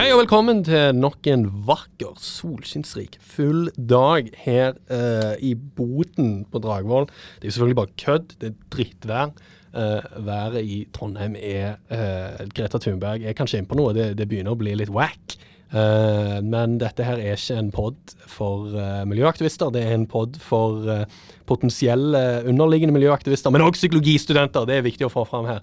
[0.00, 6.62] Hei og velkommen til nok en vakker, solskinnsrik, full dag her eh, i Boten på
[6.64, 7.04] Dragvoll.
[7.36, 8.32] Det er jo selvfølgelig bare kødd.
[8.40, 9.34] Det er drittvær.
[9.76, 13.92] Eh, været i Trondheim er eh, Greta Thunberg er kanskje inne på noe.
[13.92, 15.36] Det, det begynner å bli litt wack.
[15.70, 19.70] Eh, men dette her er ikke en pod for uh, miljøaktivister.
[19.74, 21.04] Det er en pod for uh,
[21.46, 24.66] potensielle underliggende miljøaktivister, men òg psykologistudenter.
[24.66, 25.62] Det er viktig å få fram her.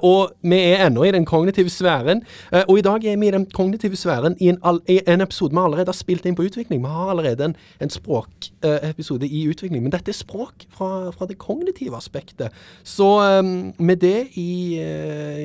[0.00, 2.22] Og vi er ennå i den kognitive sfæren.
[2.62, 5.60] Og i dag er vi i den kognitive sfæren i en, i en episode vi
[5.60, 6.80] allerede har spilt inn på utvikling.
[6.80, 11.36] Vi har allerede en, en språkepisode i utvikling, men dette er språk fra, fra det
[11.42, 12.48] kognitive aspektet.
[12.80, 14.80] Så um, med det i,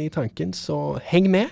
[0.05, 1.51] i tanken, så heng med.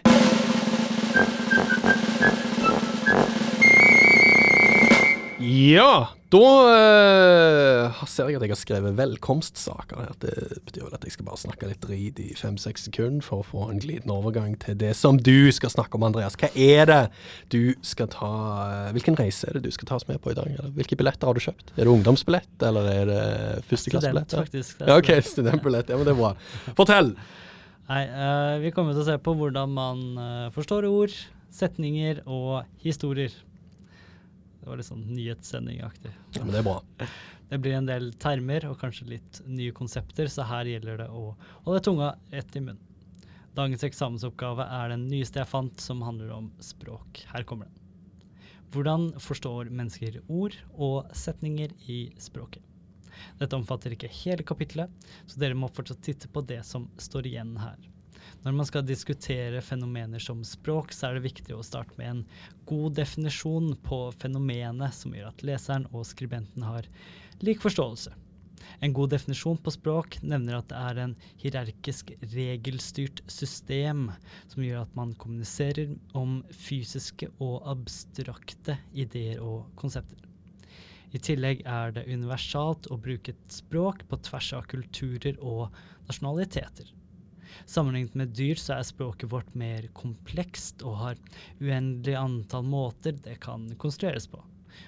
[5.45, 10.15] Ja, da eh, ser jeg at jeg har skrevet velkomstsaker her.
[10.23, 10.33] Det
[10.65, 13.67] betyr vel at jeg skal bare snakke litt drit i fem-seks sekunder for å få
[13.69, 16.35] en glidende overgang til det som du skal snakke om, Andreas.
[16.39, 16.99] Hva er det
[17.53, 18.31] du skal ta
[18.95, 20.49] Hvilken reise er det du skal ta oss med på i dag?
[20.49, 21.75] Eller hvilke billetter har du kjøpt?
[21.75, 23.23] Er det ungdomsbillett, eller er det
[23.69, 24.31] førsteklassebillett?
[24.33, 24.81] Student, faktisk.
[24.81, 25.93] Ja, OK, studentbillett.
[25.93, 26.35] Ja, men det er bra.
[26.79, 27.13] Fortell.
[27.85, 31.13] Nei, eh, vi kommer til å se på hvordan man eh, forstår ord,
[31.55, 33.33] setninger og historier.
[34.59, 36.11] Det var litt sånn nyhetssendingaktig.
[36.35, 37.07] Ja, men det er bra.
[37.49, 41.35] Det blir en del termer og kanskje litt nye konsepter, så her gjelder det å
[41.67, 42.81] holde tunga rett i munnen.
[43.55, 47.21] Dagens eksamensoppgave er den nyeste jeg fant, som handler om språk.
[47.31, 47.81] Her kommer den.
[48.73, 52.65] Hvordan forstår mennesker ord og setninger i språket?
[53.39, 54.91] Dette omfatter ikke hele kapitlet,
[55.29, 57.77] så dere må fortsatt titte på det som står igjen her.
[58.45, 62.19] Når man skal diskutere fenomener som språk, så er det viktig å starte med en
[62.69, 66.85] god definisjon på fenomenet, som gjør at leseren og skribenten har
[67.41, 68.11] lik forståelse.
[68.85, 74.11] En god definisjon på språk nevner at det er en hierarkisk, regelstyrt system
[74.51, 80.21] som gjør at man kommuniserer om fysiske og abstrakte ideer og konsepter.
[81.17, 85.73] I tillegg er det universalt å bruke et språk på tvers av kulturer og
[86.05, 86.93] nasjonaliteter.
[87.65, 91.21] Sammenlignet med dyr så er språket vårt mer komplekst og har
[91.61, 94.41] uendelig antall måter det kan konstrueres på.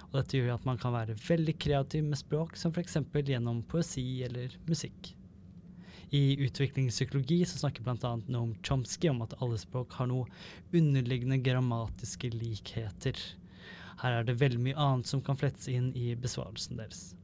[0.10, 3.00] Og dette gjør at man kan være veldig kreativ med språk, som f.eks.
[3.16, 5.14] gjennom poesi eller musikk.
[6.16, 8.14] I utviklingspsykologi så snakker bl.a.
[8.32, 10.30] Noam Chomsky om at alle språk har noe
[10.72, 13.20] underliggende grammatiske likheter.
[14.00, 17.17] Her er det veldig mye annet som kan flettes inn i besvarelsen deres.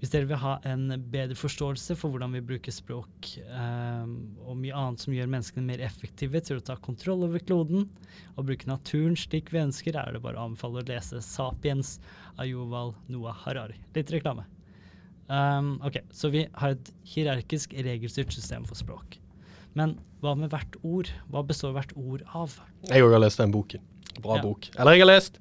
[0.00, 4.06] Hvis dere vil ha en bedre forståelse for hvordan vi bruker språk eh,
[4.46, 7.88] og mye annet som gjør menneskene mer effektive til å ta kontroll over kloden
[8.36, 11.98] og bruke naturen slik vi ønsker, er det bare å anbefale å lese 'Sapiens'
[12.38, 13.78] av Yuval Noah Harari.
[13.94, 14.44] Litt reklame.
[15.28, 19.18] Um, ok, Så vi har et hierarkisk regelstyrt system for språk.
[19.74, 21.10] Men hva med hvert ord?
[21.30, 22.54] Hva består hvert ord av?
[22.88, 23.80] Jeg òg har lest den boken.
[24.22, 24.42] Bra Ja.
[24.42, 24.70] bok.
[24.78, 25.38] Eller jeg har lest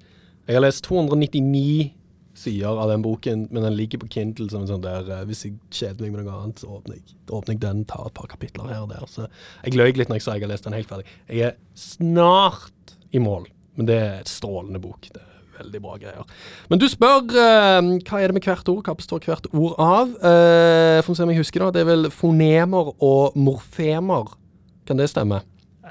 [0.48, 1.94] Jeg har lest 299
[2.36, 5.46] sider av den boken, men den ligger på Kindle som en sånn der eh, Hvis
[5.48, 8.18] jeg kjeder meg med noe annet, så åpner jeg, da åpner jeg den, tar et
[8.18, 9.06] par kapitler her og der.
[9.12, 9.28] Så
[9.64, 11.08] jeg løy litt når jeg sa jeg har lest den helt ferdig.
[11.30, 13.48] Jeg er snart i mål,
[13.80, 15.08] men det er et strålende bok.
[15.16, 16.34] Det er veldig bra greier.
[16.72, 18.82] Men du spør uh, hva er det med hvert ord?
[18.84, 20.18] Hva består hvert ord av?
[20.20, 21.72] Uh, får vi se om jeg husker det.
[21.78, 24.36] Det er vel fonemer og morfemer.
[24.86, 25.44] Kan det stemme?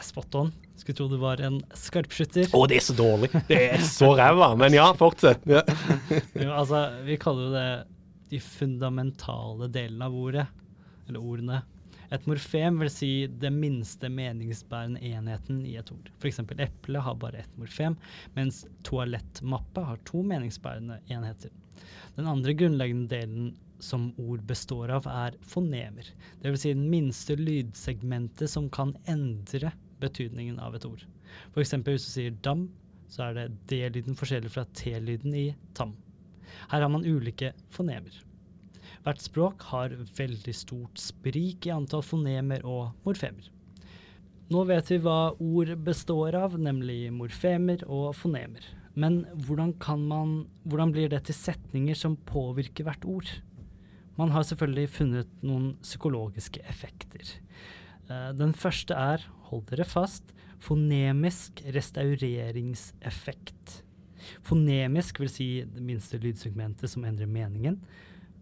[0.04, 0.53] Spot on.
[0.77, 2.49] Skulle tro du var en skarpskytter.
[2.55, 3.31] Å, det er så dårlig.
[3.49, 4.51] Det er så ræva.
[4.59, 5.45] Men ja, fortsett.
[5.49, 5.62] Ja.
[6.43, 7.69] Jo, altså, vi kaller jo det
[8.35, 10.47] de fundamentale delene av ordet,
[11.07, 11.61] eller ordene.
[12.13, 13.11] Et morfem vil si
[13.43, 16.11] det minste meningsbærende enheten i et ord.
[16.19, 16.41] F.eks.
[16.63, 17.97] eple har bare ett morfem,
[18.37, 21.53] mens toalettmappe har to meningsbærende enheter.
[22.19, 26.07] Den andre grunnleggende delen som ord består av, er fonemer.
[26.43, 26.63] Dvs.
[26.63, 29.73] Si den minste lydsegmentet som kan endre
[30.04, 31.03] betydningen av et ord.
[31.53, 31.75] F.eks.
[31.87, 32.69] hvis du sier dam,
[33.10, 35.97] så er det D-lyden forskjellig fra T-lyden i tam.
[36.70, 38.15] Her har man ulike fonemer.
[39.04, 43.51] Hvert språk har veldig stort sprik i antall fonemer og morfemer.
[44.53, 48.65] Nå vet vi hva ord består av, nemlig morfemer og fonemer.
[48.95, 50.34] Men hvordan, kan man,
[50.68, 53.30] hvordan blir det til setninger som påvirker hvert ord?
[54.18, 57.33] Man har selvfølgelig funnet noen psykologiske effekter.
[58.10, 59.18] Eh, Den første er,
[59.51, 60.24] hold dere fast,
[60.65, 63.83] fonemisk restaureringseffekt.
[64.45, 67.80] Fonemisk vil si det minste lydsegmentet som endrer meningen.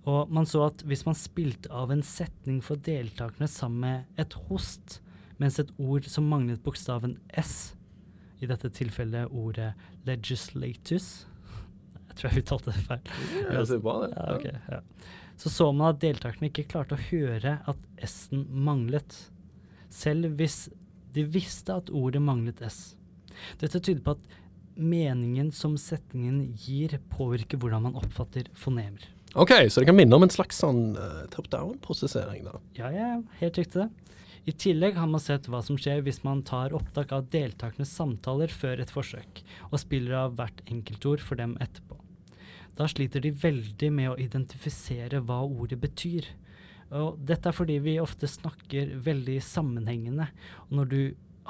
[0.07, 4.33] Og man så at hvis man spilte av en setning for deltakerne sammen med et
[4.49, 5.01] host,
[5.39, 7.75] mens et ord som manglet bokstaven S,
[8.43, 9.73] i dette tilfellet ordet
[10.07, 11.27] legislatus
[12.09, 13.05] Jeg tror jeg uttalte det feil.
[13.47, 14.09] Det ser bra, det.
[14.19, 14.81] Ja, okay, ja.
[15.41, 19.15] Så så man at deltakerne ikke klarte å høre at S-en manglet,
[19.93, 20.67] selv hvis
[21.13, 22.95] de visste at ordet manglet S.
[23.61, 24.39] Dette tyder på at
[24.77, 29.05] meningen som setningen gir, påvirker hvordan man oppfatter fonemer.
[29.35, 32.59] OK, så det kan minne om en slags sånn uh, top down-prosessering, da.
[32.77, 33.11] Ja, ja,
[33.41, 33.89] helt riktig det.
[34.45, 38.51] I tillegg har man sett hva som skjer hvis man tar opptak av deltakernes samtaler
[38.51, 42.01] før et forsøk, og spiller av hvert enkeltord for dem etterpå.
[42.77, 46.27] Da sliter de veldig med å identifisere hva ordet betyr.
[46.93, 50.29] Og dette er fordi vi ofte snakker veldig sammenhengende.
[50.69, 50.99] Og når du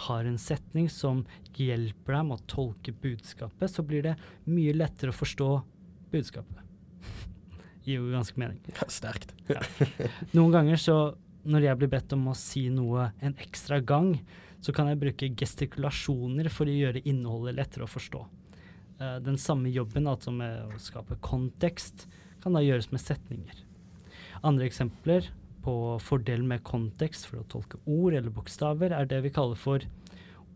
[0.06, 1.24] har en setning som
[1.56, 4.14] hjelper deg med å tolke budskapet, så blir det
[4.48, 5.48] mye lettere å forstå
[6.12, 6.62] budskapet.
[7.84, 8.62] Gir jo ganske mening.
[8.78, 9.34] Ja, sterkt.
[9.50, 9.64] Ja.
[10.32, 10.96] Noen ganger så,
[11.42, 14.14] når jeg blir bedt om å si noe en ekstra gang,
[14.62, 18.22] så kan jeg bruke gestikulasjoner for å gjøre innholdet lettere å forstå.
[19.02, 22.06] Uh, den samme jobben, altså med å skape kontekst,
[22.42, 23.64] kan da gjøres med setninger.
[24.42, 25.30] Andre eksempler
[25.62, 29.78] på fordelen med kontekst for å tolke ord eller bokstaver, er det vi kaller for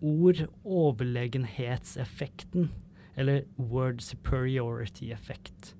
[0.02, 2.68] ord-overlegenhetseffekten,
[3.16, 5.74] eller word superiority effect.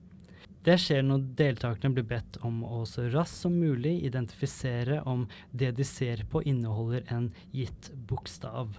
[0.66, 5.70] Det skjer når deltakerne blir bedt om å så raskt som mulig identifisere om det
[5.78, 8.74] de ser på inneholder en gitt bokstav.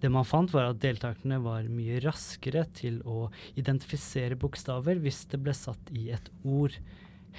[0.00, 5.40] Det man fant, var at deltakerne var mye raskere til å identifisere bokstaver hvis det
[5.40, 6.76] ble satt i et ord,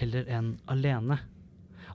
[0.01, 1.19] heller enn alene.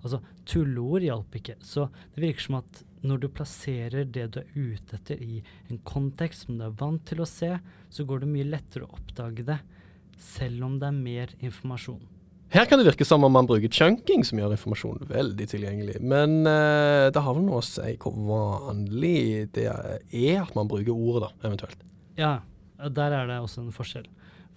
[0.03, 4.51] Altså, tulleord hjalp ikke, så det virker som at når du plasserer det du er
[4.55, 7.53] ute etter i en kontekst som du er vant til å se,
[7.91, 9.59] så går det mye lettere å oppdage det,
[10.23, 12.03] selv om det er mer informasjon.
[12.53, 15.97] Her kan det virke som om man bruker chunking, som gjør informasjon veldig tilgjengelig.
[16.05, 20.93] Men uh, det har vel noe å si hvor vanlig det er at man bruker
[20.93, 21.87] ordet, da, eventuelt.
[22.19, 22.35] Ja,
[22.77, 24.05] der er det også en forskjell.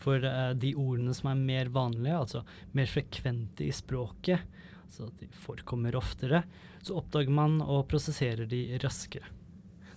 [0.02, 2.44] For uh, de ordene som er mer vanlige, altså
[2.76, 4.44] mer frekvente i språket,
[4.92, 6.44] så at de forekommer oftere,
[6.86, 9.32] så oppdager man og prosesserer de raskere.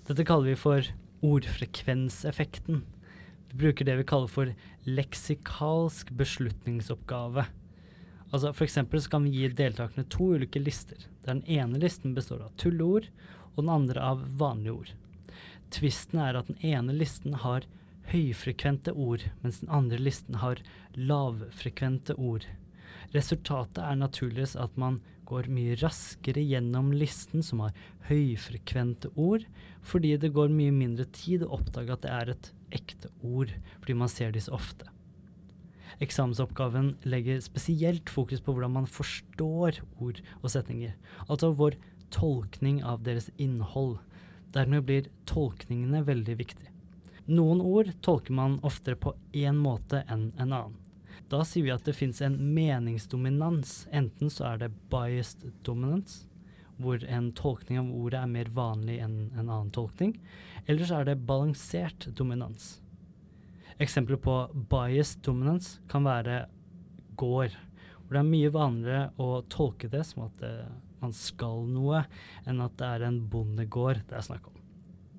[0.09, 0.87] Dette kaller vi for
[1.27, 2.85] ordfrekvenseffekten.
[3.51, 4.53] Vi bruker det vi kaller for
[4.89, 7.45] leksikalsk beslutningsoppgave.
[8.29, 12.45] Altså For så kan vi gi deltakerne to ulike lister, der den ene listen består
[12.45, 13.09] av tulleord,
[13.57, 14.91] og den andre av vanlige ord.
[15.75, 17.67] Tvisten er at den ene listen har
[18.13, 20.63] høyfrekvente ord, mens den andre listen har
[20.97, 22.47] lavfrekvente ord.
[23.15, 27.77] Resultatet er naturligvis at man går mye raskere gjennom listen som har
[28.09, 29.45] høyfrekvente ord,
[29.85, 33.97] fordi det går mye mindre tid å oppdage at det er et ekte ord, fordi
[33.97, 34.89] man ser de så ofte.
[36.05, 40.95] Eksamensoppgaven legger spesielt fokus på hvordan man forstår ord og setninger,
[41.27, 41.77] altså vår
[42.15, 43.99] tolkning av deres innhold.
[44.55, 46.69] Dermed blir tolkningene veldig viktig.
[47.29, 50.77] Noen ord tolker man oftere på én måte enn en annen.
[51.29, 53.83] Da sier vi at det fins en meningsdominans.
[53.93, 56.25] Enten så er det biased dominance,
[56.81, 60.15] hvor en tolkning av ordet er mer vanlig enn en annen tolkning.
[60.65, 62.79] Eller så er det balansert dominans.
[63.77, 64.39] Eksempler på
[64.73, 66.47] biased dominance kan være
[67.21, 67.53] går,
[68.07, 70.55] hvor det er mye vanligere å tolke det som at det,
[71.03, 72.07] man skal noe,
[72.49, 74.58] enn at det er en bondegård det er snakk om.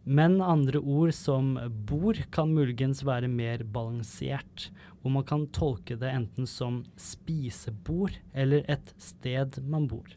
[0.04, 1.54] Men andre ord som
[1.88, 4.69] bor kan muligens være mer balansert,
[5.01, 10.07] hvor man kan tolke det enten som spisebord eller et sted man bor.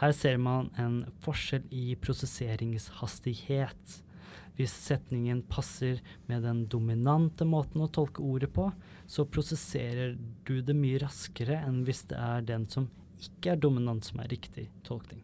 [0.00, 4.02] Her ser man en forskjell i prosesseringshastighet.
[4.56, 8.70] Hvis setningen passer med den dominante måten å tolke ordet på,
[9.06, 10.16] så prosesserer
[10.48, 12.88] du det mye raskere enn hvis det er den som
[13.20, 15.22] ikke er dominant, som er riktig tolkning.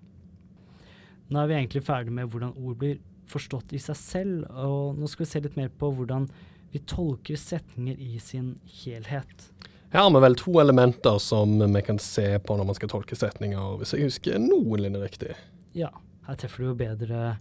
[1.33, 3.01] Nå er vi egentlig ferdig med hvordan ord blir
[3.33, 6.29] forstått i seg selv, og nå skal vi se litt mer på hvordan
[6.73, 9.49] vi tolker setninger i sin helhet.
[9.93, 13.17] Her har vi vel to elementer som vi kan se på når man skal tolke
[13.19, 15.35] setninger, hvis jeg husker noenlunde riktig.
[15.77, 15.91] Ja,
[16.29, 17.37] her treffer du jo bedre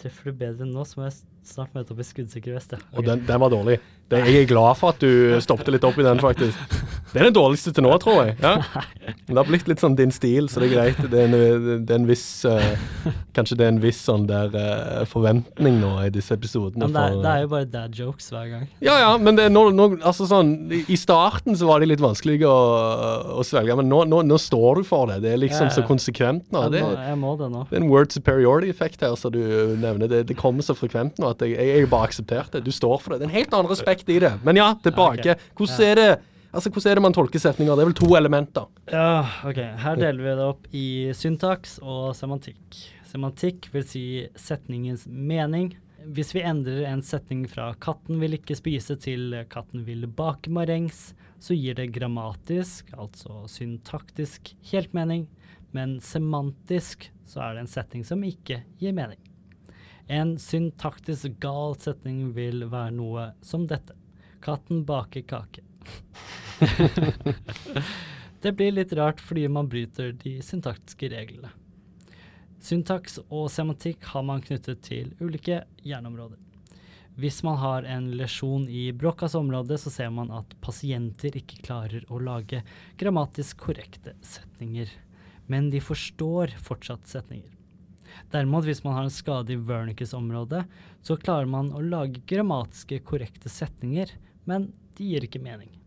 [0.00, 2.72] Treffer du bedre nå, så må jeg snart møte opp i skuddsikker vest.
[2.72, 2.94] Okay.
[2.96, 3.74] Og den, den, var dårlig.
[4.08, 6.56] Det, jeg er glad for at du stoppet litt opp i den, faktisk.
[7.10, 8.36] Det er den dårligste til nå, tror jeg.
[8.42, 8.56] Ja.
[9.30, 10.98] Det har blitt litt sånn din stil, så det er greit.
[11.10, 14.52] Det er en, det er en viss uh, Kanskje det er en viss sånn der
[14.54, 16.86] uh, forventning nå i disse episodene.
[16.86, 18.64] Men det er, for, det er, jo bare dad jokes hver gang.
[18.82, 22.50] Ja, ja, men det nå, nå altså sånn I starten så var de litt vanskelige
[22.50, 22.60] å,
[23.38, 25.20] å svelge, men nå, nå, nå, står du for det.
[25.24, 25.76] Det er liksom ja, ja.
[25.78, 26.64] så konsekvent nå.
[26.74, 27.66] Det, jeg må det nå.
[27.70, 29.42] Det er en word superiority-effekt her som du
[29.78, 30.10] nevner.
[30.10, 32.64] Det, det, kommer så frekvent nå at jeg, jeg, jeg bare akseptert det.
[32.66, 33.22] Du står for det.
[33.22, 34.34] Det er en helt annen respekt i det.
[34.46, 35.38] Men ja, tilbake.
[35.58, 36.10] Hvordan er det
[36.50, 37.76] Altså, Hvordan er det man tolker setninger?
[37.76, 38.66] Det er vel to elementer?
[38.90, 39.60] Ja, ok.
[39.84, 42.80] Her deler vi det opp i syntaks og semantikk.
[43.06, 44.04] Semantikk vil si
[44.38, 45.76] setningens mening.
[46.10, 51.14] Hvis vi endrer en setning fra 'katten vil ikke spise' til 'katten vil bake marengs',
[51.38, 55.28] så gir det grammatisk, altså syntaktisk, helt mening,
[55.72, 59.18] men semantisk så er det en setning som ikke gir mening.
[60.08, 63.94] En syntaktisk gal setning vil være noe som dette.
[64.42, 65.62] Katten baker kake.
[68.42, 71.52] det blir litt rart fordi man bryter de syntaktiske reglene.
[72.60, 76.38] Syntaks og semantikk har man knyttet til ulike hjerneområder.
[77.20, 82.04] Hvis man har en lesjon i Broccas område, så ser man at pasienter ikke klarer
[82.08, 82.62] å lage
[83.00, 84.92] grammatisk korrekte setninger.
[85.50, 87.50] Men de forstår fortsatt setninger.
[88.30, 90.64] Derimot, hvis man har en skade i Wernicke's område,
[91.02, 94.12] så klarer man å lage grammatiske korrekte setninger,
[94.44, 95.79] men de gir ikke mening.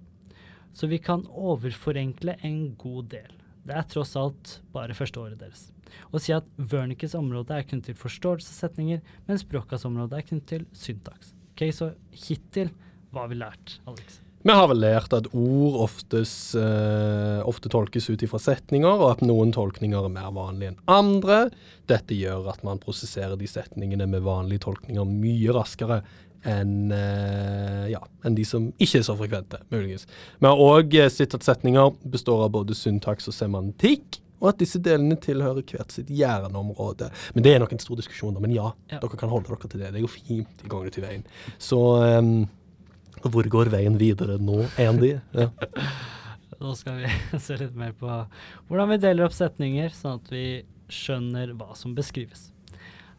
[0.74, 3.32] Så vi kan overforenkle en god del.
[3.64, 5.70] Det er tross alt bare første året deres.
[6.12, 10.68] Å si at Wernicke's område er knyttet til forståelsessetninger, mens Brochas område er knyttet til
[10.74, 11.32] syntaks.
[11.54, 12.74] Ok, Så hittil
[13.14, 14.20] hva har vi lært, Alex?
[14.44, 19.22] Vi har vel lært at ord oftest, uh, ofte tolkes ut ifra setninger, og at
[19.24, 21.38] noen tolkninger er mer vanlige enn andre.
[21.88, 26.02] Dette gjør at man prosesserer de setningene med vanlige tolkninger mye raskere
[26.50, 30.08] enn eh, ja, en de som ikke er så frekvente, muligens.
[30.40, 34.20] Vi har òg sett at setninger består av både syntaks og semantikk.
[34.44, 37.08] Og at disse delene tilhører hvert sitt hjerneområde.
[37.34, 38.34] Men det er nok en stor diskusjon.
[38.36, 39.00] da, Men ja, Ja.
[39.00, 39.94] dere kan holde dere til det.
[39.94, 41.24] Det jo fint i kognitiv veien.
[41.58, 41.80] Så
[42.20, 42.50] um,
[43.24, 45.14] hvor går veien videre nå, Andy?
[45.32, 45.48] Ja.
[46.60, 47.08] Nå skal vi
[47.40, 48.08] se litt mer på
[48.68, 50.44] hvordan vi deler opp setninger, sånn at vi
[50.92, 52.53] skjønner hva som beskrives.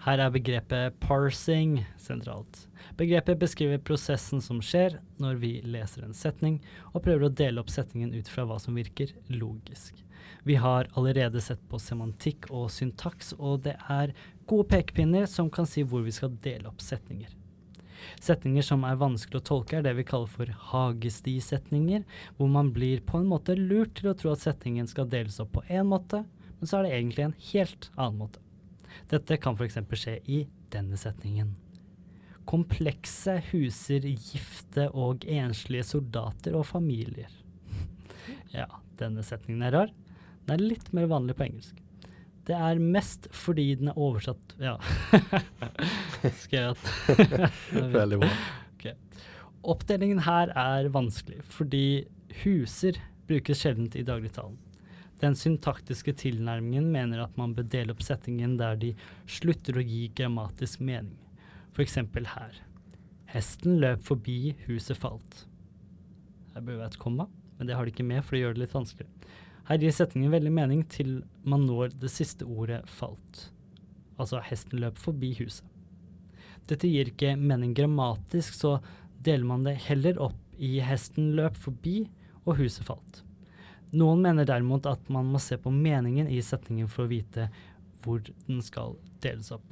[0.04, 2.66] Her er begrepet parsing sentralt.
[2.98, 6.58] Begrepet beskriver prosessen som skjer når vi leser en setning,
[6.92, 9.96] og prøver å dele opp setningen ut fra hva som virker logisk.
[10.44, 14.12] Vi har allerede sett på semantikk og syntaks, og det er
[14.44, 17.32] gode pekepinner som kan si hvor vi skal dele opp setninger.
[18.20, 22.04] Setninger som er vanskelig å tolke, er det vi kaller for hagestisetninger,
[22.36, 25.56] hvor man blir på en måte lurt til å tro at setningen skal deles opp
[25.56, 26.26] på én måte,
[26.60, 28.43] men så er det egentlig en helt annen måte.
[29.10, 29.78] Dette kan f.eks.
[29.98, 31.54] skje i denne setningen.
[32.48, 37.30] Komplekse huser gifte og enslige soldater og familier.
[38.54, 38.68] Ja,
[39.00, 39.90] denne setningen er rar.
[40.46, 41.80] Den er litt mer vanlig på engelsk.
[42.46, 44.76] Det er mest fordi den er oversatt Ja.
[46.44, 46.78] Skrevet.
[47.98, 48.30] Veldig bra.
[49.64, 52.04] Oppdelingen her er vanskelig, fordi
[52.42, 52.98] huser
[53.28, 54.58] brukes sjelden i dagligtalen.
[55.22, 58.92] Den syntaktiske tilnærmingen mener at man bør dele opp settingen der de
[59.30, 61.18] slutter å gi grammatisk mening.
[61.74, 61.98] F.eks.
[62.34, 62.60] her.
[63.34, 65.44] Hesten løp forbi, huset falt.
[66.54, 67.28] Her bør være et komma,
[67.58, 69.08] men det har de ikke med, for det gjør det litt vanskelig.
[69.64, 73.48] Her gir setningen veldig mening til man når det siste ordet falt.
[74.20, 75.64] Altså hesten løp forbi huset.
[76.68, 78.78] Dette gir ikke mening grammatisk, så
[79.24, 82.04] deler man det heller opp i hesten løp forbi
[82.44, 83.24] og huset falt.
[83.94, 87.48] Noen mener derimot at man må se på meningen i setningen for å vite
[88.04, 89.66] hvor den skal deles opp.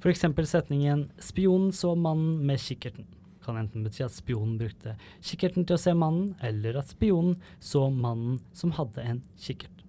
[0.00, 0.26] F.eks.
[0.50, 3.08] setningen 'Spionen så mannen med kikkerten'
[3.44, 7.86] kan enten bety at spionen brukte kikkerten til å se mannen, eller at spionen så
[7.90, 9.84] mannen som hadde en kikkert.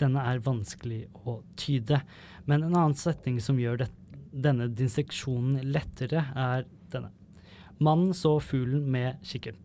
[0.00, 2.00] Denne er vanskelig å tyde,
[2.48, 3.90] men en annen setning som gjør det,
[4.32, 7.12] denne disseksjonen lettere, er denne.
[7.82, 9.60] Mannen så fuglen med kikkerten.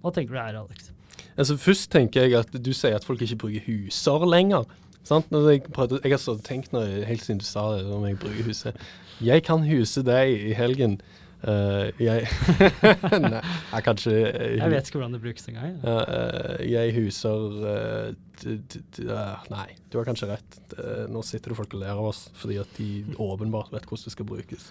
[0.00, 0.92] Hva tenker du her, Alex?
[1.38, 4.66] Altså Først tenker jeg at du sier at folk ikke bruker huser lenger.
[5.06, 5.30] Sant?
[5.32, 8.44] Jeg, prøvde, jeg har så tenkt når helt siden du sa det, om jeg bruker
[8.44, 8.76] huset.
[9.24, 10.98] Jeg kan huse deg i helgen.
[11.38, 12.26] Uh, jeg
[13.22, 13.40] Nei,
[13.70, 15.76] jeg kan ikke uh, Jeg vet ikke hvordan det brukes engang.
[15.86, 18.16] Uh, jeg huser
[18.46, 20.58] Nei, du har kanskje rett.
[20.78, 22.88] Eh, nå sitter det folk og ler av oss fordi at de
[23.28, 24.68] åpenbart vet hvordan det skal brukes.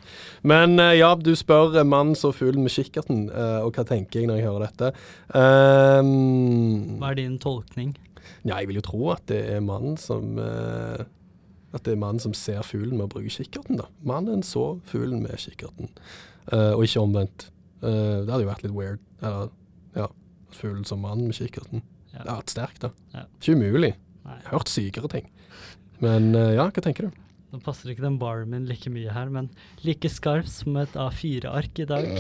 [0.48, 4.22] Men eh, ja, du spør eh, mannen så fuglen med kikkerten, eh, og hva tenker
[4.22, 4.92] jeg når jeg hører dette?
[5.34, 7.96] Um, Hva er din tolkning?
[8.44, 11.04] ja, jeg vil jo tro at det er mannen som eh,
[11.76, 13.90] At det er mannen som ser fuglen med å bruke kikkerten, da.
[14.08, 15.92] Mannen så fuglen med kikkerten,
[16.52, 17.50] eh, og ikke omvendt.
[17.84, 19.04] Eh, det hadde jo vært litt weird.
[19.22, 19.52] Eller,
[19.98, 20.08] ja,
[20.56, 21.84] fuglen som mannen med kikkerten.
[22.18, 22.24] Ja.
[22.24, 22.92] Det hadde vært sterkt, da.
[23.14, 23.24] Ja.
[23.38, 23.94] Ikke umulig.
[24.28, 25.32] Nei, har hørt sykere ting.
[26.04, 27.24] Men eh, ja, hva tenker du?
[27.58, 29.50] nå passer ikke den baren min like mye her, men
[29.88, 32.08] like skarp som et A4-ark i dag.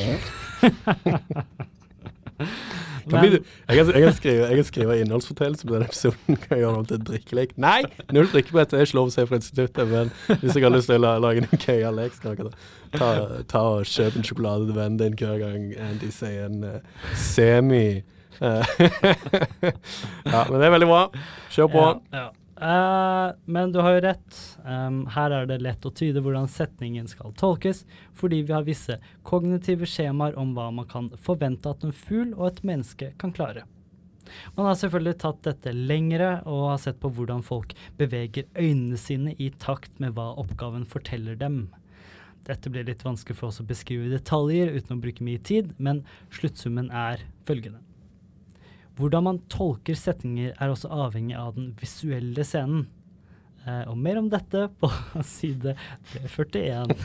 [3.12, 6.38] men, jeg, kan, jeg, kan skrive, jeg kan skrive innholdsfortellelse på den episoden.
[6.42, 7.56] Kan jeg gjøre noe til drikkelek?
[7.60, 7.82] Nei!
[8.16, 8.74] Null drikkebrett.
[8.74, 9.86] Er ikke lov å si fra instituttet.
[9.92, 10.12] Men
[10.42, 12.52] hvis jeg har lyst til å lage en gøyal lek, så kan
[12.96, 13.10] ta,
[13.52, 17.88] ta og kjøpe en sjokolade til vennen din hver gang Andy sier en uh, semi
[20.28, 21.06] Ja, men det er veldig bra.
[21.54, 21.86] Kjør på.
[22.12, 22.28] Ja, ja.
[22.58, 24.38] Uh, men du har jo rett.
[24.66, 27.84] Um, her er det lett å tyde hvordan setningen skal tolkes,
[28.18, 32.48] fordi vi har visse kognitive skjemaer om hva man kan forvente at en fugl og
[32.50, 33.68] et menneske kan klare.
[34.58, 39.36] Man har selvfølgelig tatt dette lengre og har sett på hvordan folk beveger øynene sine
[39.40, 41.68] i takt med hva oppgaven forteller dem.
[42.48, 45.74] Dette blir litt vanskelig for oss å beskrive i detaljer uten å bruke mye tid,
[45.78, 46.04] men
[46.34, 47.87] sluttsummen er følgende.
[48.98, 52.88] Hvordan man tolker setninger er også avhengig av den visuelle scenen.
[53.68, 54.90] Eh, og mer om dette på
[55.36, 55.76] side
[56.34, 56.96] 41.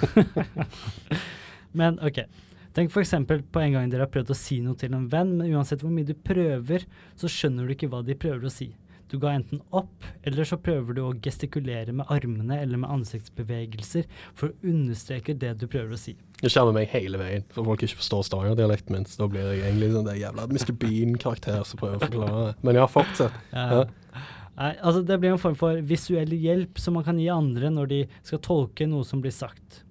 [1.79, 2.25] men OK.
[2.73, 3.13] Tenk f.eks.
[3.29, 5.93] på en gang dere har prøvd å si noe til en venn, men uansett hvor
[5.93, 6.87] mye du prøver,
[7.21, 8.71] så skjønner du ikke hva de prøver å si.
[9.13, 14.07] Du ga enten opp, eller så prøver du å gestikulere med armene eller med ansiktsbevegelser
[14.33, 16.15] for å understreke det du prøver å si.
[16.41, 19.05] Det skjermer meg hele veien, for folk ikke forstår Stavanger-dialekten min.
[19.05, 20.73] Så da blir jeg egentlig sånn det jævla Mr.
[20.81, 22.57] Bean-karakter som prøver å forklare det.
[22.65, 23.37] Men ja, fortsett.
[23.53, 23.85] Ja.
[24.53, 27.89] Nei, altså Det blir en form for visuell hjelp som man kan gi andre når
[27.89, 29.83] de skal tolke noe som blir sagt.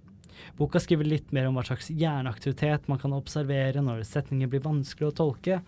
[0.58, 5.10] Boka skriver litt mer om hva slags hjerneaktivitet man kan observere når setninger blir vanskelig
[5.10, 5.62] å tolke.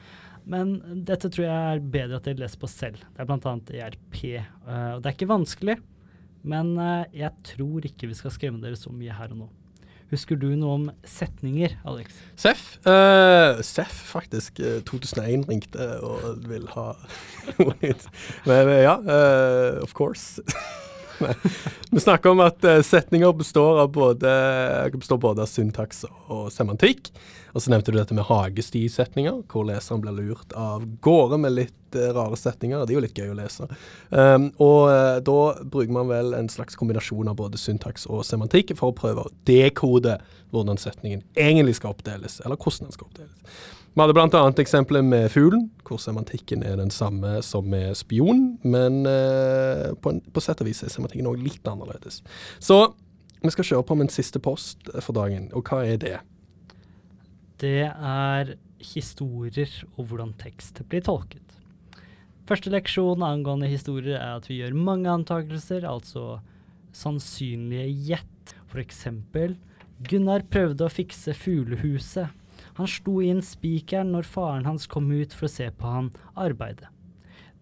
[0.50, 0.76] Men
[1.08, 3.02] dette tror jeg er bedre at dere leser på selv.
[3.16, 3.56] Det er bl.a.
[3.80, 4.22] ERP.
[4.68, 5.78] Uh, og det er ikke vanskelig,
[6.44, 9.50] men uh, jeg tror ikke vi skal skremme dere så mye her og nå.
[10.14, 12.20] Husker du noe om setninger, Alex?
[12.38, 14.62] Seff, uh, Seff faktisk.
[14.86, 16.92] 2001 ringte og vil ha
[18.50, 19.00] Men ja,
[19.82, 20.44] of course.
[21.94, 24.34] Vi snakker om at uh, setninger består, av både,
[24.96, 27.12] består både av syntaks og semantikk.
[27.54, 31.98] Og så nevnte du dette med hagestisetninger, hvor leseren blir lurt av gårde med litt
[31.98, 32.86] uh, rare setninger.
[32.86, 33.70] Det er jo litt gøy å lese.
[34.10, 38.74] Um, og uh, da bruker man vel en slags kombinasjon av både syntaks og semantikk
[38.80, 40.18] for å prøve å dekode
[40.54, 43.62] hvordan setningen egentlig skal oppdeles, eller hvordan den skal oppdeles.
[43.94, 44.40] Vi hadde bl.a.
[44.58, 50.22] eksempelet med fuglen, hvor semantikken er den samme som med spion, men eh, på, en,
[50.34, 52.24] på, sett og vis er semantikken òg litt annerledes.
[52.58, 52.80] Så
[53.44, 56.16] vi skal kjøre på med en siste post for dagen, og hva er det?
[57.62, 61.44] Det er historier og hvordan tekst blir tolket.
[62.50, 66.40] Første leksjon angående historier er at vi gjør mange antakelser, altså
[66.98, 68.58] sannsynlige gjett.
[68.74, 69.54] For eksempel
[70.10, 72.34] Gunnar prøvde å fikse fuglehuset
[72.80, 76.90] han slo inn spikeren når faren hans kom ut for å se på han arbeide.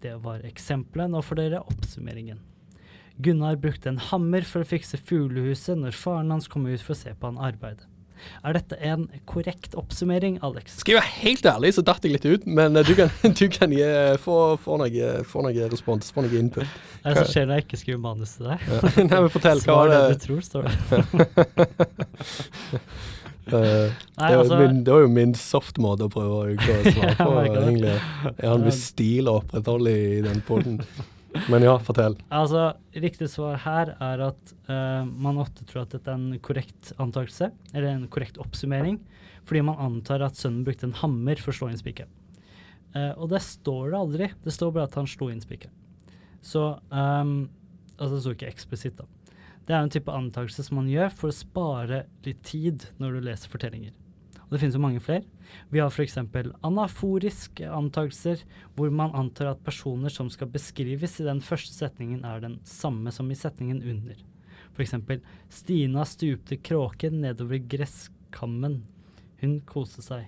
[0.02, 2.40] Det var eksempelet, nå får dere oppsummeringen.
[3.22, 7.02] Gunnar brukte en hammer for å fikse fuglehuset når faren hans kom ut for å
[7.04, 7.92] se på han arbeide.
[8.46, 10.80] Er dette en korrekt oppsummering, Alex?
[10.82, 13.46] Skal jeg være helt ærlig, så datt jeg litt ut, men eh, du kan, du
[13.54, 13.86] kan gi,
[14.22, 16.68] få, få, noe, få noe respons, få noe input.
[17.02, 18.68] Hva er det som skjer når jeg ikke skriver manus til deg?
[18.68, 18.94] Ja.
[19.10, 20.76] Nei, men fortell, hva Svar det du tror, står det.
[23.52, 26.44] Uh, Nei, det, var altså, min, det, var jo min soft måte å prøve å
[26.52, 27.32] unngå å svare på.
[27.44, 27.96] egentlig.
[28.28, 30.80] Jeg har en viss stil å opprettholde i den poden.
[31.48, 32.18] Men ja, fortell.
[32.34, 36.92] Altså, Riktig svar her er at uh, man ofte tror at dette er en korrekt
[37.00, 39.00] antakelse, eller en korrekt oppsummering,
[39.48, 42.12] fordi man antar at sønnen brukte en hammer for å slå inn spikeren.
[42.92, 44.30] Uh, og det står det aldri.
[44.44, 45.76] Det står bare at han slo inn spikeren.
[46.42, 47.36] Så um,
[48.02, 49.06] Altså, det står ikke eksplisitt, da.
[49.68, 53.28] Det er en type antakelse som man gjør for å spare litt tid når du
[53.28, 53.94] leser fortellinger.
[54.52, 55.24] Og det finnes jo mange flere.
[55.72, 56.18] Vi har f.eks.
[56.68, 58.42] anaforiske antakelser,
[58.76, 63.14] hvor man antar at personer som skal beskrives i den første setningen, er den samme
[63.16, 64.20] som i setningen under.
[64.76, 64.98] F.eks.:
[65.50, 68.82] Stina stupte kråken nedover gresskammen.
[69.40, 70.28] Hun koste seg.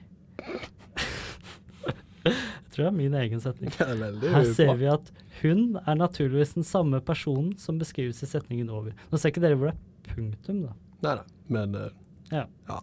[2.73, 3.73] Tror jeg er min egen setning.
[3.77, 5.11] Her ser vi at
[5.43, 8.95] hun er naturligvis den samme personen som beskrives i setningen over.
[9.11, 10.73] Nå ser ikke dere hvor det er punktum, da.
[11.03, 11.91] Nei da, men uh,
[12.31, 12.47] ja.
[12.69, 12.79] ja.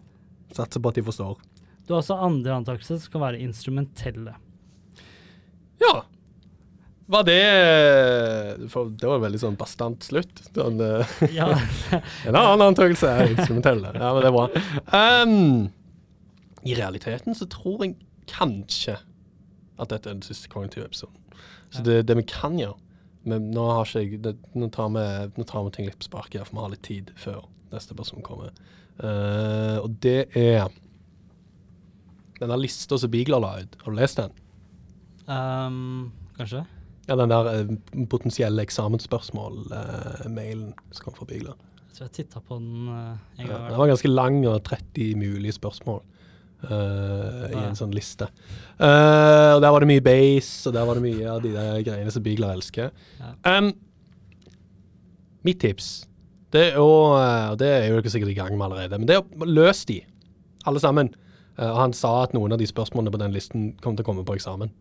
[0.55, 1.41] Satser på at de forstår.
[1.87, 4.37] Du har også andre antakelser som kan være instrumentelle.
[5.81, 5.93] Ja.
[7.11, 7.41] Var det
[8.71, 10.45] for Det var veldig sånn bastant slutt.
[10.55, 11.49] Den, uh, ja.
[12.29, 13.91] en annen antakelse er instrumentelle.
[13.97, 14.47] Ja, men det er bra.
[14.95, 15.67] Um,
[16.63, 17.97] I realiteten så tror jeg
[18.31, 19.01] kanskje
[19.79, 21.15] at dette er den siste kognitive episoden.
[21.71, 22.75] Så det, det vi kan gjøre
[23.27, 25.03] men nå, har ikke det, nå, tar vi,
[25.35, 27.39] nå, tar vi, ting litt på sparket, for vi har litt tid før
[27.71, 28.49] neste person kommer.
[29.01, 30.61] Uh, og det er
[32.41, 33.71] denne lista som Bigler la ut.
[33.83, 34.31] Har du lest den?
[35.29, 36.61] Um, kanskje.
[37.05, 37.69] Ja, Den der uh,
[38.09, 41.55] potensielle eksamensspørsmål-mailen uh, som kom fra Bigler.
[41.91, 43.45] Jeg tror jeg titta på den en gang.
[43.45, 46.01] Ja, den var ganske lang og 30 mulige spørsmål.
[46.61, 48.27] Uh, i en sånn liste.
[48.77, 51.79] Uh, og Der var det mye base, og der var det mye av de der
[51.87, 52.91] greiene som Beagler elsker.
[53.47, 53.71] Um,
[55.47, 55.89] mitt tips,
[56.53, 59.17] det er, å, og det er jo ikke sikkert i gang med allerede, men det
[59.17, 60.01] er å løse de,
[60.69, 61.09] alle sammen.
[61.57, 64.11] Uh, og han sa at noen av de spørsmålene på den listen kom til å
[64.11, 64.73] komme på eksamen,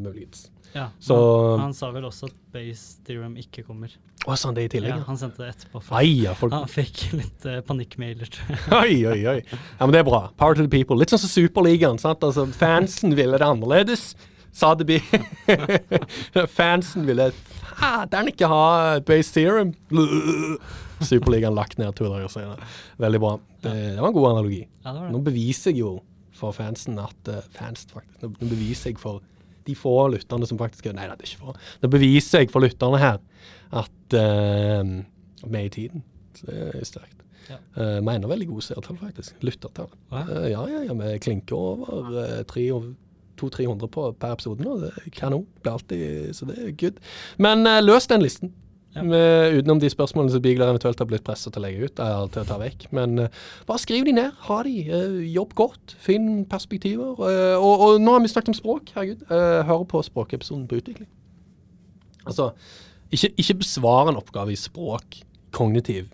[0.00, 0.46] muligens.
[0.72, 1.16] Ja, så,
[1.50, 3.92] han, han, sa vel også at base theorem ikke kommer.
[4.24, 4.94] Å, sa han det i tillegg?
[4.94, 5.82] Ja, han sendte det etterpå.
[5.92, 6.54] Ai, ja, folk...
[6.54, 8.62] Han fikk litt uh, panikkmailer, tror jeg.
[8.80, 9.38] oi, oi, oi.
[9.50, 10.22] Ja, men det er bra.
[10.40, 10.96] Power to the people.
[11.00, 12.00] Litt sånn som Superligaen.
[12.00, 12.24] sant?
[12.24, 14.12] Altså, Fansen ville det annerledes.
[14.52, 15.00] Sa det Sotheby.
[16.58, 17.30] Fansen ville
[17.82, 18.64] fader ikke ha
[19.04, 19.74] base theorem.
[21.08, 22.70] Superligaen lagt ned to dager senere.
[23.02, 23.34] Veldig bra.
[23.64, 24.62] Det, det var en god analogi.
[24.84, 25.12] Ja, det det.
[25.14, 25.92] Nå beviser jeg jo
[26.36, 29.22] for fansen at uh, fans faktisk, nå, beviser jeg for
[29.66, 32.98] de få lytterne som faktisk Nei, det er ikke for Nå beviser jeg for lytterne
[32.98, 33.20] her
[33.72, 34.90] at eh,
[35.42, 36.02] vi er i tiden.
[36.36, 37.22] Så det er sterkt.
[37.48, 37.58] Ja.
[37.74, 39.34] Uh, mener veldig gode seertall, faktisk.
[39.42, 39.88] Lyttertall.
[40.12, 40.22] Ja.
[40.28, 44.76] Uh, ja, ja, ja, vi klinker over uh, 200-300 på per episode nå.
[44.84, 45.46] Det er kanon.
[45.62, 46.04] Blir alltid,
[46.36, 47.00] så det er good.
[47.42, 48.52] Men uh, løs den listen.
[48.92, 52.26] Med, utenom de spørsmålene som Bigler eventuelt har blitt presset til å legge ut, er
[52.34, 52.86] til å ta vekk.
[52.92, 54.34] Men uh, bare skriv de ned.
[54.48, 54.74] Ha de.
[54.90, 55.94] Uh, jobb godt.
[56.04, 57.14] Finn perspektiver.
[57.16, 58.92] Uh, og, og nå har vi snakket om språk.
[58.96, 59.24] Herregud.
[59.68, 61.08] Hør på språkepisoden på utvikling.
[62.26, 62.50] Altså,
[63.12, 65.22] ikke, ikke besvare en oppgave i språk
[65.56, 66.12] kognitiv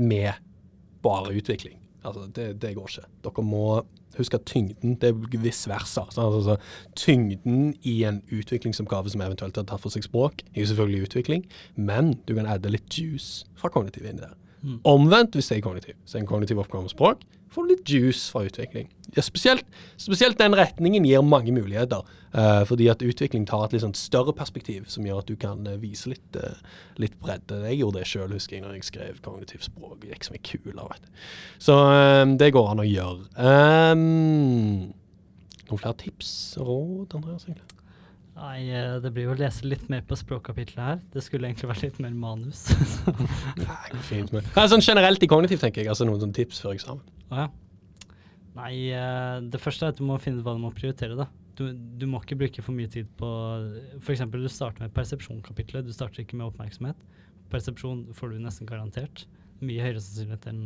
[0.00, 0.32] med
[1.04, 1.79] bare utvikling.
[2.04, 3.08] Altså, det, det går ikke.
[3.24, 3.64] Dere må
[4.16, 6.06] huske tyngden Det er viss versa.
[6.16, 6.56] Altså,
[6.98, 11.48] tyngden i en utviklingsoppgave som eventuelt har tatt for seg språk, er jo selvfølgelig utvikling,
[11.76, 14.32] men du kan adde litt juice fra kognitiv inn i det.
[14.62, 14.80] Mm.
[14.84, 15.96] Omvendt hvis det er kognitiv.
[16.04, 18.88] Så er en kognitiv oppgave med språk, får du litt juice fra utvikling.
[19.16, 19.66] Ja, spesielt,
[19.98, 22.04] spesielt den retningen gir mange muligheter,
[22.36, 25.66] uh, fordi at utvikling tar et litt sånn større perspektiv, som gjør at du kan
[25.66, 26.60] uh, vise litt, uh,
[27.02, 27.64] litt bredde.
[27.66, 29.98] Jeg gjorde det sjøl, husker jeg, når jeg skrev kognitivt språk.
[30.04, 30.86] Det gikk som ei kule.
[31.58, 31.76] Så
[32.38, 33.26] det går an å gjøre.
[33.34, 34.94] Um,
[35.66, 37.48] noen flere tips og råd, Andreas?
[37.48, 37.79] egentlig?
[38.40, 41.00] Nei, eh, det blir jo å lese litt mer på språkkapitlet her.
[41.12, 42.62] Det skulle egentlig vært litt mer manus.
[43.60, 44.46] Nei, fint med.
[44.56, 45.90] Nei, sånn generelt i kognitiv, tenker jeg.
[45.92, 47.02] Altså noen sånne tips før eksamen.
[47.28, 47.50] Å ja.
[48.56, 51.18] Nei, eh, det første er at du må finne ut hva du må prioritere.
[51.20, 51.28] da.
[51.58, 53.28] Du, du må ikke bruke for mye tid på
[54.00, 54.24] F.eks.
[54.32, 57.04] du starter med persepsjonskapitlet, Du starter ikke med oppmerksomhet.
[57.52, 59.26] Persepsjon får du nesten garantert.
[59.60, 60.60] Mye høyere sannsynlighet enn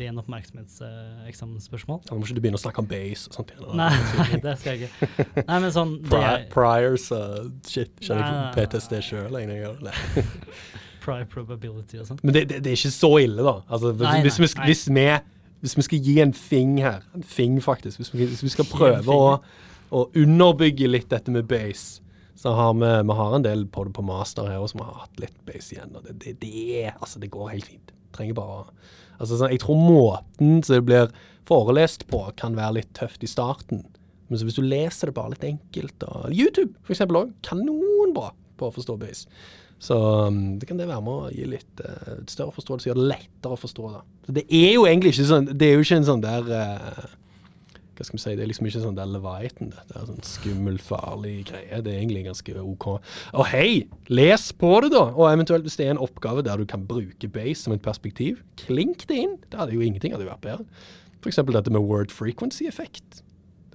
[0.00, 1.98] ren oppmerksomhetseksamensspørsmål.
[2.08, 3.52] Nå må ikke du begynne å snakke om base og sånt.
[3.80, 3.90] Nei,
[4.40, 5.26] det skal jeg ikke.
[5.42, 9.76] Nei, men sånn er, priors uh, Shit, kjenner ikke PTSD sjøl lenger.
[11.04, 12.20] Prior probability og sånn.
[12.24, 13.58] Men det, det, det er ikke så ille, da.
[13.68, 14.66] Altså, hvis, Nei, nei, hvis, vi, nei.
[14.70, 15.06] hvis, vi,
[15.64, 18.68] hvis vi skal gi en fing her, en fing faktisk, hvis vi, hvis vi skal
[18.72, 19.30] prøve å,
[19.92, 22.00] å underbygge litt dette med base,
[22.40, 25.00] så har vi, vi har en del på det på master her også, som har
[25.04, 25.92] hatt litt base igjen.
[25.92, 27.96] Og det, det, det, altså, det går helt fint.
[28.16, 28.64] Trenger bare
[29.18, 31.14] altså, sånn, Jeg tror måten som det blir
[31.48, 33.82] forelest på, kan være litt tøft i starten.
[34.30, 37.32] Men hvis du leser det bare litt enkelt og YouTube for eksempel òg.
[37.46, 39.26] Kanonbra på å forstå base.
[39.80, 43.10] Så um, det kan det være med å gi litt uh, større forståelse, gjøre det
[43.14, 44.02] lettere å forstå det.
[44.26, 47.06] Så det er jo egentlig ikke sånn Det er jo ikke en sånn der eh,
[48.00, 49.74] Hva skal vi si, det er liksom ikke sånn der Leviathan.
[49.76, 51.82] Det er sånn skummel, farlig greie.
[51.84, 52.86] Det er egentlig ganske OK.
[53.36, 55.02] Og hei, les på det, da!
[55.10, 58.40] Og eventuelt hvis det er en oppgave der du kan bruke base som et perspektiv,
[58.62, 59.34] klink det inn.
[59.52, 60.64] Det hadde jo ingenting hadde vært bedre.
[61.20, 61.42] F.eks.
[61.44, 63.20] dette med word frequency-effekt.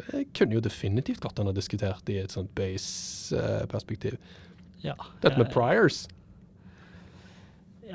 [0.01, 4.17] Det kunne jo definitivt gått an å diskutert i et sånt base-perspektiv.
[4.81, 4.97] Ja.
[5.21, 6.07] Dette med priors.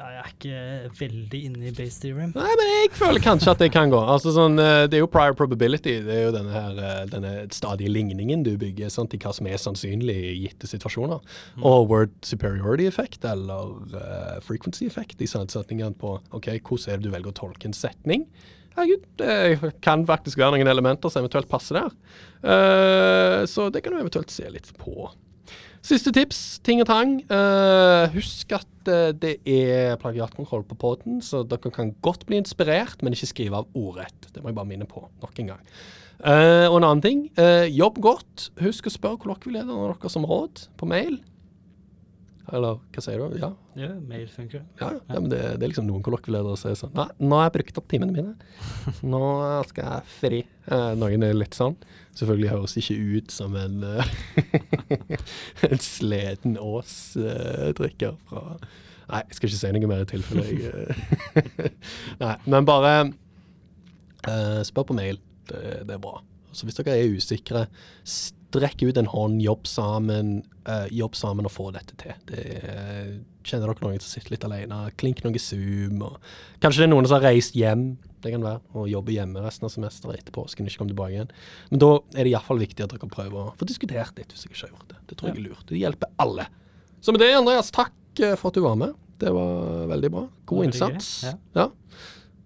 [0.01, 2.31] Ja, jeg er ikke veldig inne i base theorem.
[2.33, 3.99] Nei, men jeg føler kanskje at det kan gå.
[4.01, 5.99] Altså sånn, eh, Det er jo prior probability.
[6.07, 9.47] Det er jo denne her, eh, denne stadige ligningen du bygger sant, i hva som
[9.47, 11.21] er sannsynlig i gitte situasjoner.
[11.61, 17.05] Og word superiority effect, eller uh, frequency effect, i setningene på ok, hvordan er det
[17.05, 18.25] du velger å tolke en setning.
[18.77, 21.93] Herregud, det kan faktisk være noen elementer som eventuelt passer der.
[22.41, 25.11] Uh, så det kan du eventuelt se litt på.
[25.81, 27.15] Siste tips, ting og tang.
[27.31, 33.01] Uh, husk at uh, det er plagiatkontroll på poden, så dere kan godt bli inspirert,
[33.01, 34.29] men ikke skrive av ordrett.
[34.29, 35.65] Det må jeg bare minne på nok en gang.
[36.21, 37.25] Uh, og en annen ting,
[37.73, 38.51] jobb godt.
[38.61, 41.17] Husk å spørre kollokvielederne deres om råd på mail.
[42.51, 43.37] Eller hva sier du?
[43.39, 44.65] Ja, Ja, mail funker.
[44.81, 45.01] ja, ja.
[45.15, 47.55] ja men det, det er liksom noen kollokvieledere som sier sånn Nei, nå har jeg
[47.59, 48.33] brukt opp timene mine.
[49.07, 49.21] Nå
[49.71, 50.41] skal jeg fri.
[50.71, 51.77] Eh, noen er litt sånn.
[52.19, 54.15] Selvfølgelig høres ikke ut som en eh,
[55.71, 58.45] En sleden Ås-drikker fra
[59.11, 61.71] Nei, jeg skal ikke si noe mer i tilfelle jeg eh,
[62.23, 62.93] Nei, men bare
[64.27, 65.19] eh, spør på mail.
[65.51, 66.21] Det, det er bra.
[66.55, 67.65] Så hvis dere er usikre,
[68.51, 72.15] strekk ut en hånd, jobb sammen, uh, jobb sammen og få dette til.
[72.27, 76.03] Det, er- kjenner dere noen som sitter litt alene, klink noe Zoom.
[76.05, 76.19] Og,
[76.61, 79.65] kanskje det er noen som har reist hjem, det kan være, og jobber hjemme resten
[79.65, 81.31] av semesteret etter påsken, ikke komme tilbake igjen.
[81.71, 84.53] Men da er det iallfall viktig at dere prøver å få diskutert litt, hvis dere
[84.53, 84.99] ikke har gjort det.
[85.09, 85.65] Det tror jeg er lurt.
[85.71, 86.47] Det hjelper alle.
[87.01, 88.93] Så med det, Andreas, takk eh, for at du var med.
[89.21, 90.27] Det var veldig bra.
[90.53, 91.09] God innsats.
[91.57, 91.71] Ja.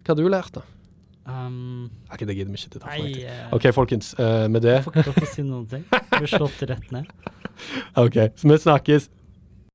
[0.05, 0.63] Hva har du lært, da?
[1.25, 2.83] Um, det gidder ikke til.
[2.85, 4.15] nei, eh, OK, folkens.
[4.19, 5.85] Uh, med det jeg får ikke lov til å si noen ting.
[6.13, 7.09] Blir slått rett ned.
[8.05, 9.09] OK, så vi snakkes.